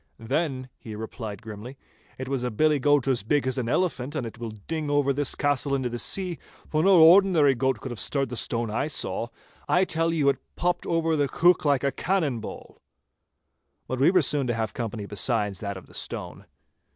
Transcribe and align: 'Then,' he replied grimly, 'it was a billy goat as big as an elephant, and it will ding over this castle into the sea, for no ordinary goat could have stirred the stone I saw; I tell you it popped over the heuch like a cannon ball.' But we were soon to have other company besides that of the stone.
'Then,' 0.17 0.67
he 0.79 0.95
replied 0.95 1.43
grimly, 1.43 1.77
'it 2.17 2.27
was 2.27 2.41
a 2.41 2.49
billy 2.49 2.79
goat 2.79 3.07
as 3.07 3.21
big 3.21 3.45
as 3.45 3.59
an 3.59 3.69
elephant, 3.69 4.15
and 4.15 4.25
it 4.25 4.39
will 4.39 4.49
ding 4.65 4.89
over 4.89 5.13
this 5.13 5.35
castle 5.35 5.75
into 5.75 5.89
the 5.89 5.99
sea, 5.99 6.39
for 6.67 6.81
no 6.81 6.99
ordinary 7.03 7.53
goat 7.53 7.79
could 7.79 7.91
have 7.91 7.99
stirred 7.99 8.29
the 8.29 8.35
stone 8.35 8.71
I 8.71 8.87
saw; 8.87 9.27
I 9.69 9.85
tell 9.85 10.11
you 10.11 10.27
it 10.29 10.39
popped 10.55 10.87
over 10.87 11.15
the 11.15 11.27
heuch 11.27 11.65
like 11.65 11.83
a 11.83 11.91
cannon 11.91 12.39
ball.' 12.39 12.81
But 13.87 13.99
we 13.99 14.09
were 14.09 14.23
soon 14.23 14.47
to 14.47 14.55
have 14.55 14.69
other 14.71 14.77
company 14.77 15.05
besides 15.05 15.59
that 15.59 15.77
of 15.77 15.85
the 15.85 15.93
stone. 15.93 16.47